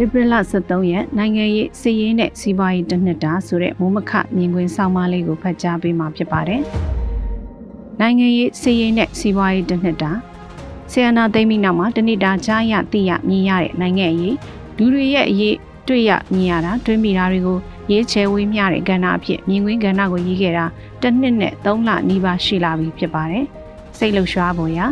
[0.00, 6.60] ဧပြီလ23ရက်နိုင်ငံရေးစီးရေးနဲ့စီးပွားရေးတစ်နှစ်တာဆိုတဲ့မိုးမခမြင်ကွင်းဆောင်းပါးလေးကိုဖတ်ကြားပေးမှာဖြစ်ပါတယ်။
[8.00, 10.12] နိုင်ငံရေးစီးရေးနဲ့စီးပွားရေးတစ်နှစ်တာ
[10.90, 14.36] ဆီယနာသိမ့်ပြီးနောက်မှာတနစ်တာကြားရသိရမြင်ရတဲ့နိုင်ငံရေး
[14.78, 15.56] လူတွေရဲ့အရေး
[15.88, 17.58] တွေ့ရမြင်ရတာတွေးမိတာတွေကို
[17.90, 20.64] ရေးချဲဝေးမျှတဲ့ကဏ္ဍအဖြစ်မြင်ကွင်းကဏ္ဍကိုရေးခဲ့တာ
[21.02, 23.44] တစ်နှစ်နဲ့၃လနီးပါးရှိလာပြီဖြစ်ပါတယ်။
[23.98, 24.86] စိတ်လှုပ်ရှားပေါ်ရာ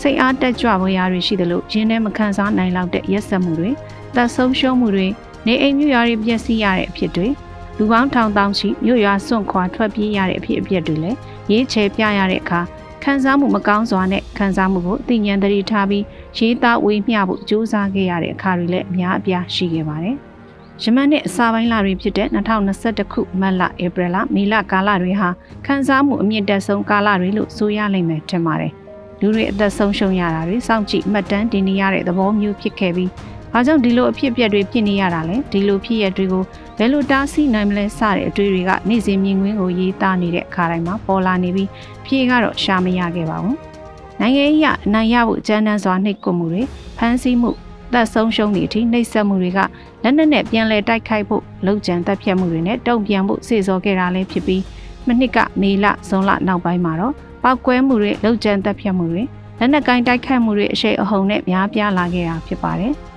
[0.00, 3.70] စိတ်အားတက်ကြွပေါ်ရာတွေရှိသလိုရင်းနှဲမခံစားနိုင်လောက်တဲ့ရက်စက်မှုတွေ
[4.14, 5.08] သက်ဆုံးရှုံးမှုတွေ
[5.46, 7.28] နေအိမ်မြို့ရွာတွေပျက်စီးရတဲ့အဖြစ်တွေ
[7.76, 11.18] လူပေါင်းထောင်တောင်းချီမြို့ရွာစွန့်ခွာထွက်ပြေးရတဲ့အဖြစ်အပျက်တွေလည်း
[11.50, 12.60] ရေးချဲပြရတဲ့အခါ
[13.04, 16.04] ခံစားမှုမကောင်းစွာနဲ့ခံစားမှုကိုအသိဉာဏ်တည်းထားပြီး
[16.38, 20.16] ရေးသားဝေမျှဖို့ကြိုးစားခဲ့ရတဲ့အခါတွေလည်းအများအပြားရှိခဲ့ပါတယ်။
[20.82, 25.28] ယမန်နှစ်အစပိုင်းလတွေဖြစ်တဲ့2021ခုမတ်လဧပြီလမေလကာလတွေဟာ
[25.66, 28.72] ခံစားမှုအမြင့်တက်ဆုံးကာလတွေလို့ဆိုရလိမ့်မယ်ထင်ပါတယ်။
[29.20, 33.10] လူတွေအသက်ဆုံးရှုံးရတာတွေစောင့်ကြည့်မှတ်တမ်းတင်နေရတဲ့သဘောမျိုးဖြစ်ခဲ့ပြီး။
[33.52, 36.42] ဘာကြောင့်ဒီလိုအဖြစ်အပျက်တွေဖြစ်နေရတာလဲ။ဒီလိုဖြစ်ရတွေကို
[36.78, 41.68] ဘယ်လိုတားဆီးနိုင်မလဲစတဲ့အတွေ့တွေကနေ့စဉ်မြင်ကွင်းကိုရေးသားနေတဲ့အခါတိုင်းမှာပေါ်လာနေပြီး
[42.04, 43.56] ဖြေကတော့ရှာမရခဲ့ပါဘူး။
[44.20, 46.62] နိုင်ငံရေးအနိုင်ရဖို့ကြမ်းတမ်းစွာနှိပ်ကွပ်မှုတွေ
[46.98, 47.50] ဖမ်းဆီးမှု
[47.92, 49.58] သက်ဆုံးရှုံးသည့်အထိနှိပ်စက်မှုတွေက
[50.02, 54.62] လက်နက်နဲ့ပြန်လည်တိုက်ခိုက်ဖို့လှုပ်ကြံတပ်ဖြတ်မှုတွေနဲ့တုံ့ပြန်ဖို့စေစောခဲ့တာလည်းဖြစ်ပြီး
[55.06, 59.22] မနှစ်ကမေလဇွန်လနောက်ပိုင်းမှာတော့ပောက်ကွဲမှုတွေလှုပ်ကြံတပ်ဖြတ်မှုတွေ
[59.58, 62.94] လက်နက်ကင်တိုက်ခိုက်မှုတွေအရှိအဟုန်နဲ့များပြားလာခဲ့တာဖြစ်ပါတယ်။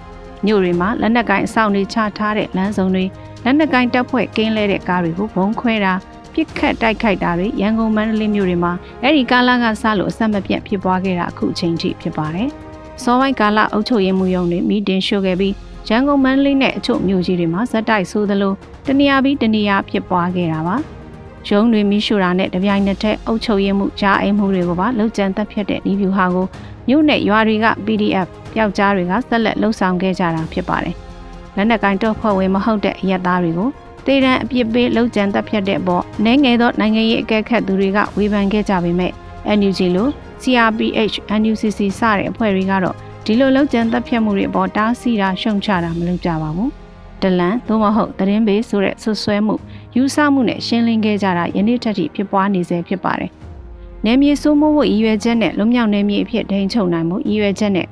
[0.45, 3.05] မြို့တွေမှာလက်နက်ကိုင်းအဆောင်တွေချထားတဲ့လမ်းစုံတွေ
[3.43, 5.93] လက်နက်ကိုင်းတပ်ဖွဲ့ကင်းလဲတဲ့ကားတွေကိုဘုံခွဲတာ
[6.33, 12.49] ပြစ်ခတ်တိုက်ခိုက်တာတွေရန်ကုန်မန္တလေးမြို့တွေမှာအဲ့ဒီကာလကစလို့အဆက်မပြတ်ဖြစ်ပွားခဲ့တာအခုအချိန်ထိဖြစ်ပါတယ်။
[13.03, 15.53] စောပိုင်းကာလအုပ်ချုပ်ရေးမှုရုံးတွေမီတင်ရှို့ခဲ့ပြီး
[15.89, 18.53] ရန်ကုန်မန္တလေးနဲ့အချို့မြို့ကြီးတွေမှာဇက်တိုက်ဆိုးသလို
[18.87, 20.77] တနေရာပြီးတနေရာဖြစ်ပွားခဲ့တာပါ။
[21.49, 26.45] ရုံးတွေမိရှို့တာနဲ့တပြိုင်နက်တည်းအုပ်ချုပ်ရေးမှုကြားအိမ်မှုတွေကိုပါလှုပ်ကြံတက်ဖြတ်တဲ့ဤဗျူဟာကို
[26.87, 30.95] မြို့နယ်ရွာတွေက PDF ပျောက်ကြားတွေကဆက်လက်လှုပ်ဆောင်ခဲ့ကြတာဖြစ်ပါတယ်။
[31.55, 33.69] လက်နက်ကိုင်းတော့ဖွဲ့ဝင်မဟုတ်တဲ့အရက်သားတွေကို
[34.05, 39.11] တေတံအပြစ်ပေးလှုပ်ကြံတက်ဖြတ်တဲ့ပေါ်နှဲငယ်သောနိုင်ငံရေးအကဲခတ်သူတွေကဝေဖန်ခဲ့ကြပေမဲ့
[39.57, 40.11] NUG လို့
[40.41, 46.69] CRPH NUCC စတဲ့အဖွဲ့တွေကတော့ဒီလိုလှုပ်ကြံတက်ဖြတ်မှုတွေပေါ်တားဆီးတာရှုံချတာမလုပ်ကြပါဘူး။
[47.21, 49.55] တလန်သို့မဟုတ်သတင်းပေးဆိုတဲ့ဆွဆွဲမှု
[49.95, 53.31] ယူဆမှုနဲ့ရှင်းလင်းခဲ့ကြတာယနေ့ထက်ထိဖြစ်ပွားနေစေဖြစ်ပါတယ်။
[54.05, 57.87] နယ်မြေစိုးမိုးဖို့ရည်ရွယ်ချက်နဲ့လွတ်မြောက်နယ်မြေအဖြစ်ထိန်းချုပ်နိုင်မှုရည်ရွယ်ချက်နဲ့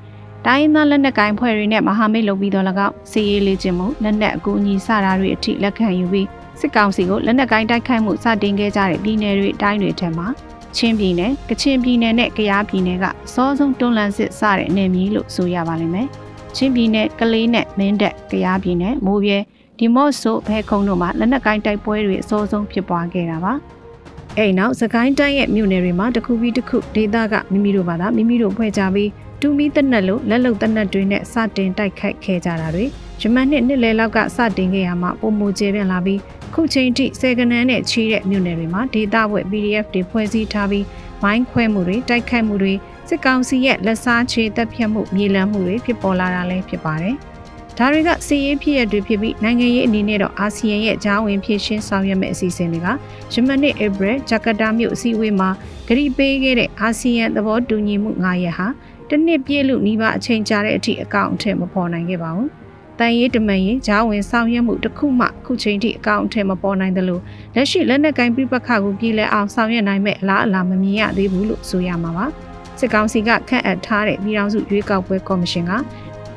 [0.45, 6.27] တိုင်းရင်းသားလက်နက်ကိုင်ဖွဲ့တွေနဲ့မဟာမိတ်လုပ်ပြီးတော့၎င်းစီရေးလေ့ကျင့်မှုလက်နက်အကူအညီစတာတွေအထိလက်ခံယူပြီး
[6.59, 10.27] စစ်ကောင်စီကိုလက်နက်ကိုင်တိုက်ခိုက်မှုစတင်ခဲ့ကြတဲ့ပြည်နယ်တွေတိုင်းတွေထဲမှာ
[10.75, 16.07] ချင်းပြည်နယ်ကချင်ပြည်နယ်နဲ့ကယားပြည်နယ်ကစောဆုံးတွန်းလှန်စစ်စတဲ့နယ်မြေလို့ဆိုရပါလိမ့်မယ်
[16.55, 19.37] ချင်းပြည်နယ်ကလေးနဲ့မင်းတပ်ကယားပြည်နယ်မိုးပြဲ
[19.79, 23.53] ဒီမော့ဆိုဘဲခုံတို့မှာလက်နက်ကိုင်တိုက်ပွဲတွေအစောဆုံးဖြစ်ပွားခဲ့တာပါ။
[24.37, 29.09] အဲ့နောက်စကိုင်းတိုင်းရဲ့မြို့နယ်တွေမှာတစ်ခုပြီးတစ်ခုဒေသကမိမိတို့ဘာသာမိမိတို့ဖွဲ့ကြပြီး
[29.41, 32.85] တူမီတက်နက်လို့လက်လုံတက်နက်တွေနဲ့စတင်တိုက်ခိုက်ခဲ့ကြတာတွေ
[33.21, 36.19] ဂျမန်နှစ်နှစ်လယ်လောက်ကစတင်ခဲ့ရမှာပုံမူကျပြန်လာပြီး
[36.53, 40.85] ခုချိန်ထိစေကနန်းနဲ့ချီးတဲ့မြို့နယ်တွေမှာဒေသဝက် PDF တွေဖွဲ့စည်းထားပြီး
[41.23, 42.73] မိုင်းခွဲမှုတွေတိုက်ခိုက်မှုတွေ
[43.09, 47.17] စစ်ကောင်စီရဲ့လက်စားချေတပ်ဖြတ်မှုမြေလံမှုတွေဖြစ်ပေါ်လာတာလည်းဖြစ်ပါတယ်။
[47.77, 52.87] ဒါတွေကစီးရေးဖြစ်ရတွေဖြစ်ပြီးနိုင်ငံရေးအနေနဲ့တော့အာဆီယံရဲ့ဂျာဝင်ဖြည့်ရှင်းဆောင်ရွက်မယ့်အစီအစဉ်တွေက
[53.33, 55.49] ယမနစ်ဧပြီဂျကာတာမြို့အစည်းအဝေးမှာ
[55.87, 58.67] ဂရီပေးခဲ့တဲ့အာဆီယံသဘောတူညီမှု9ရက်ဟာ
[59.09, 62.49] တစ်နှစ်ပြည့်လို့နှီးပါအချိန်ကြာတဲ့အထိအကောင့်အထက်မပေါ်နိုင်ခဲ့ပါဘူး။
[62.99, 67.21] တန်ရေးတမန်ရေးဂျာဝင်ဆောင်ရွက်မှုတစ်ခုမှခုချိန်ထိအကောင့်အထက်မပေါ်နိုင်တယ်လို့
[67.55, 72.25] လက်ရှိလက်နက်ကင်ပြပခါကိုပြည်လဲအောင်ဆောင်ရွက်နိုင်မဲ့အလားအလာမမြင်ရသေးဘူးလို့ဆိုရမှာပါ။
[72.79, 75.71] စစ်ကောင်စီကခန့်အပ်ထားတဲ့ပြည်ထောင်စုရွေးကောက်ပွဲကော်မရှင်က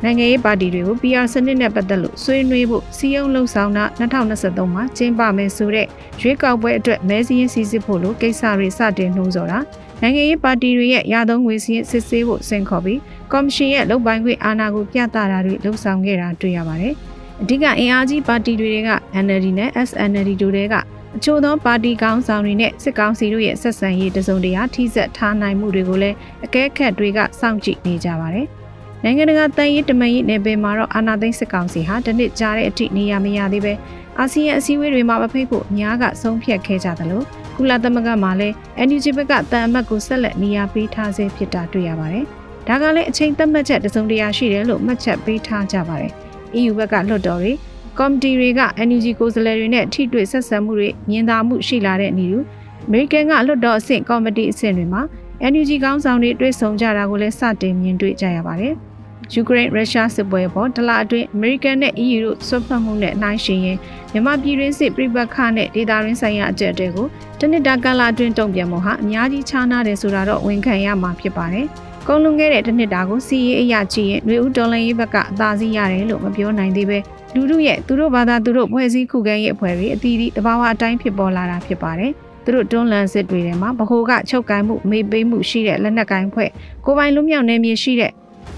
[0.06, 5.86] နိုင်ငံရေးပါတီတွေကို PR စနစ်နဲ့ပတ်သက်လို့ဆွေးနွေးဖို့စီယုံလှုံ့ဆော်တာ2023မှာကျင်းပမယ်ဆိုတဲ့
[6.20, 9.58] ရွေးကောက်ပွဲအတွက်မဲစည်းရင်းစီစစ်ဖို့လို့ကိစ္စတွေစတင်နှိုးဆော်တာ
[10.02, 13.00] နိုင်ငံရေးပါတီတွေရဲ့ရသုံးငွေစည်းစစ်ဆေးဖို့စင်ခေါ်ပြီး
[13.32, 16.94] ကော်မရှင်ရဲ့လုပ်ပိုင်ခွင့်အာဏာကိုပြသတာတွေလှုံ့ဆော်ခဲ့တာတွေ့ရပါတယ်။
[17.42, 18.90] အဓိကအင်အားကြီးပါတီတွေက
[19.24, 20.74] NLD နဲ့ SNLD တို့တွေက
[21.16, 28.48] အချို့သောပါတီကောင်းဆောင်တွေနဲ့စစ်ကောင်စီတို့ရဲ့ဆက်ဆံရေးတစုံတရာထိစပ်ထားနိုင်မှုတွေကိုလည်းအကဲခတ်တွေကစောင့်ကြည့်နေကြပါတယ်။
[29.04, 33.72] နိုင်ငံတကာတန်ရေးတမန်ရေးနယ်ပယ်မှာတော့အာဏာသိမ်းစစ်ကောင်စီဟာတနစ်ကြားတဲ့အထိနေရမရသေးပဲ
[34.18, 37.24] အာဆီယံအစည်းအဝေးတွေမှာမဖိတ်ဖို့အများကဆုံးဖြတ်ခဲ့ကြတယ်လို့
[37.56, 38.54] ကုလသမဂ္ဂမှာလည်း
[38.88, 42.24] NUG ဘက်ကတန်အမတ်ကိုဆက်လက်နေရာပေးထားဆဲဖြစ်တာတွေ့ရပါတယ်။
[42.68, 46.12] ဒါကလည်းအချိန်သတ်မှတ်ချက်တစုံတရာရှိတယ်လို့မှတ်ချက်ပေးထားကြပါတယ်။
[46.58, 47.52] EU ဘက်ကလွှတ်တော်တွေ
[47.98, 52.44] ကော်မတီတွေက NUG ကိုယ်စားလှယ်တွေနဲ့ထိတွေ့ဆက်ဆံမှုတွေမြင်သာမှုရှိလာတဲ့အနေနဲ့
[52.86, 55.02] အမေရိကန်ကလွှတ်တော်အဆင့်ကော်မတီအဆင့်တွေမှာ
[55.44, 58.74] NUG ကောင်းဆောင်တွေတွေ့ဆုံကြတာကိုလည်းစတင်မြင်တွေ့ကြရပါတယ်။
[59.32, 63.78] ယူကရိန်းရုရှားစစ်ပွဲပေါ်တလအတွင်းအမေရိကန်နဲ့ EU တို့ဆွတ်ဖက်မှုနဲ့နှိုင်းယှဉ်ရင်
[64.12, 67.06] မြန်မာပြည်တွင်းစစ်ပြိပခနဲ့ဒေသတွင်းဆိုင်ရာအကြက်တွေကို
[67.40, 71.66] တနစ်တာကာလအတွင်းတုံ့ပြန်မှုဟာအများကြီးခြားနားတယ်ဆိုတာတော့ဝန်ခံရမှာဖြစ်ပါတယ်။
[72.08, 76.98] ကုန်လွန်ခဲ့တဲ့တစ်နှစ်တာကိုစီရေးအရာကြည့်ရင်ຫນွေဦးတော်လန်ရေးဘက်ကအသာစီးရတယ်လို့မပြောနိုင်သေးပဲ
[77.34, 82.12] လူတို့ရဲ့သူတို့ဘာသာသူတို့ဖွဲ့စည်းခုခံရေးအဖွဲ့တွေအသီးသီးတဘာဝအတိုင်းဖြစ်ပေါ်လာတာဖြစ်ပါတယ်။
[82.46, 86.50] သူတို့တွန်းလှန်စစ်တွေထဲမှာဗဟိုကချုပ်ကိုင်မှုမေးပေးမှုရှိတဲ့လက်နက်ကိုင်ဖွဲ့
[86.84, 88.12] ကိုပိုင်လူမြောက်နယ်မြေရှိတဲ့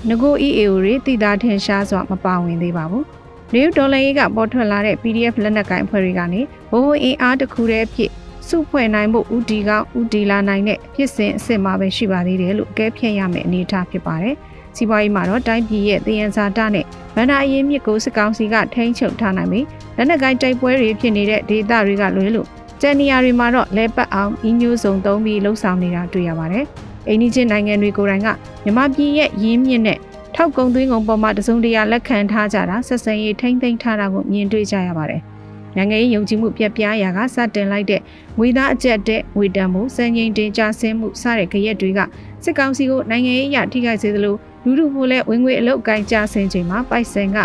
[0.09, 3.05] ငကို EAO တွေတည်တာထင်ရှားစွာမပါဝင်သေးပါဘူး။
[3.55, 6.41] နေဒေါ်လာရေးကပေါ်ထွက်လာတဲ့ PDF လက်နက်ကိုင်အဖွဲ့တွေကနေ
[6.71, 8.11] ဘိုးအင်အားတစ်ခုတည်းဖြစ်
[8.49, 14.37] စုဖွဲ့နိုင်မှုဥတီကောင်းဥတီလာနိုင်တဲ့ဖြစ်စဉ်အစ်စ်မှာပဲရှိပါသေးတယ်လို့အကဲဖြတ်ရမယ့်အနေအထားဖြစ်ပါတယ်။
[14.77, 16.85] စီးပွားရေးမှာတော့တိုင်းပြည်ရဲ့တည်ရန်စာတနဲ့
[17.17, 22.49] ဗန္ဒာအရင်မြစ်ကိုစစ်ကောင်စီကထိန်းချုပ်ထားနိုင်ပြီးလက်နက်ကိုင်းတိုက်ပွဲတွေဖြစ်နေတဲ့ဒေသတွေကလွဲလို့
[22.81, 26.65] ကျန်နေရာတွေမှာတော့လဲပတ်အောင်ဤမျိုးစုံသုံးပြီးလှုပ်ဆောင်နေတာတွေ့ရပါတယ်။
[27.09, 28.29] အိန္ဒိချင်းနိုင်ငံတွေကိုယ်တိုင်က
[28.65, 29.99] မြမပြည်ရဲ့ရင်းမြစ်နဲ့
[30.35, 35.23] ထောက်ကုံသွင်းကုန်ပေါ်မှာတစုံတရာလက်ခံထားကြတာဆက်ဆံရေးထိမ့်သိမ်းထားတာကိုမြင်တွေ့ကြရပါတယ်။
[35.77, 38.01] နိုင်ငံရေးယုံကြည်မှုပြက်ပြားရာကစတင်လိုက်တဲ့
[38.39, 42.01] ငွေသားအကျက်တဲ့ငွေတန်မှုစံချိန်တင်ကြဆင်းမှုစတဲ့ကြရက်တွေက
[42.45, 44.35] စစ်ကောင်စီကိုနိုင်ငံရေးအရထိခိုက်စေသလို
[44.65, 47.39] လူလူဖို့လဲဝင်ငွေအလုတ်ကိုင်းကြဆင်းချိန်မှာပိုက်ဆန်က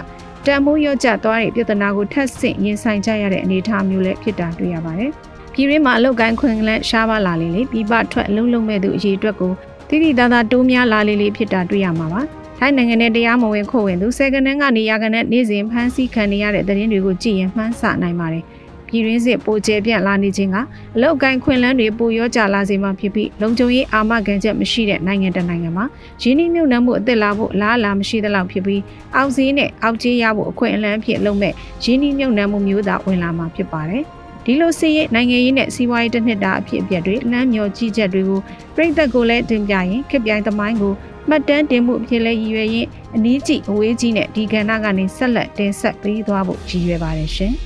[0.48, 5.12] တန်မိုးရော့ကျသွားတဲ့ပြဿနာကိုထပ်ဆင့်ရင်ဆိုင်ကြရတဲ့အနေအထားမျိုးလည်းဖြစ်တာတွေ့ရပါတယ်။
[5.54, 9.54] ပြည်ရင်းမှာအလုတ်ကိုင်းခွင်လန့်ရှားပါလာလေလေပြပထွက်အလုံးလုံးမဲ့သူအရေးအတွက်ကို
[9.90, 12.22] တိတိသားသားတိုးများလာလေလေဖြစ်တာတွေ့ရမှာပါ။
[12.60, 18.44] ထိုင်းနိုင်ငံနဲ့တရားမဝင်ခိုးဝင်သူဆယ်ကနန်းကနေရာကနန်းနေ့စဉ်ဖမ်းဆီးခံနေရတဲ့သတင်းတွေကိုကြည့်ရင်မှန်းဆနိုင်ပါတယ်။
[18.94, 20.58] ပြည်ရင်းစစ်ပိုကျဲပြန့်လာနေခြင်းက
[20.96, 25.86] အလောက်ကိုင်းခွင်လန်းတွေပိုရောကြလာစေမှဖြစ်ပြီးလုံခြုံရေးအာမခံချက်မရှိတဲ့နိုင်ငံတနိုင်ငံမှာ
[26.22, 28.82] ရင်းနှီးမြှုပ်နှံမှုအသစ်လာဖို့လားလာမရှိသလောက်ဖြစ်ပြီး
[29.16, 31.54] အောက်ဈေးနဲ့အောက်ကြေးရဖို့အခွင့်အလမ်းဖြစ်လုံးမဲ့
[31.84, 34.04] ရင်းနှီးမြှုပ်နှံမှုမျိုးသာဝင်လာမှာဖြစ်ပါတယ်။
[34.46, 38.40] ဒီလိုစီးရင်နိုင်ငံရေးနဲ့စီးပွားရေးတစ်နှစ်တာအဖြစ်အပျက်တွေလမ်းမျောကြီးချက်တွေကို
[38.76, 40.94] ပြည်သက်ကိုလည်းတင်ပြရင်ခက်ပြိုင်သမိုင်းကို
[41.30, 47.54] မှတ်တမ်းတင်မှုအဖြစ်လဲရည်ရွယ်ရင်းအနည်းကြီးအဝေးကြီးနဲ့ဒီကဏ္ဍကနေဆက်လက်တင်ဆက်ပေးသွားဖို့ရည်ရွယ်ပါတယ်ရှင်။